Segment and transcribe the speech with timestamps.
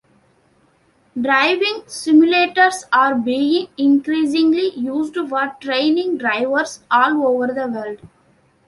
[1.21, 7.99] Driving simulators are being increasingly used for training drivers all over the world.